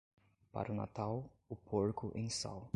[0.51, 2.67] Para o Natal, o porco em sal.